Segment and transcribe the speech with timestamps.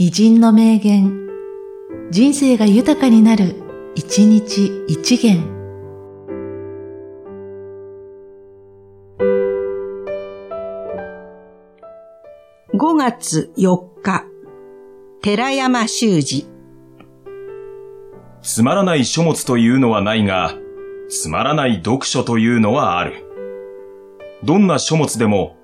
[0.00, 1.26] 偉人の名言、
[2.12, 3.56] 人生が豊かになる、
[3.96, 5.42] 一日一元。
[12.74, 14.24] 5月4日、
[15.20, 16.46] 寺山修司。
[18.40, 20.54] つまらない書物というのはないが、
[21.08, 23.26] つまらない読書というのはある。
[24.44, 25.57] どんな書物でも、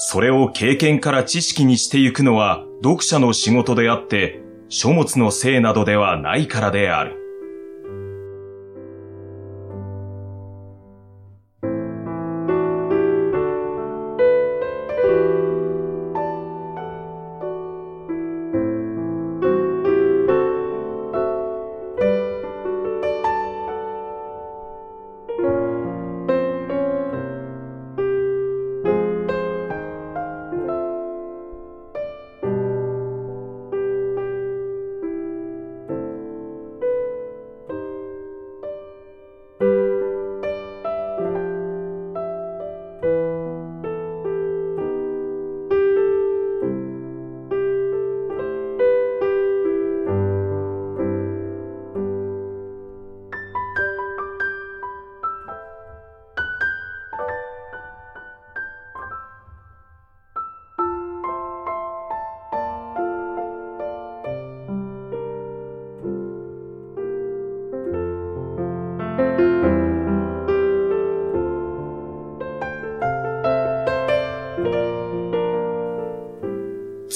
[0.00, 7.16] それを経験から知識にしていくのは読者の仕事であって、書物のせいなどではないからである。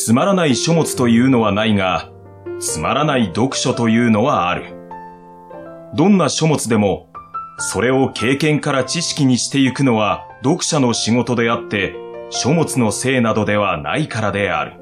[0.04, 2.10] つまらない書物というのはないが、
[2.58, 4.74] つまらない読書というのはある。
[5.94, 7.08] どんな書物でも、
[7.58, 11.94] それを経験から知識にしていくのは読者の仕事であって、
[12.30, 14.81] 書物のせいなどではないからである。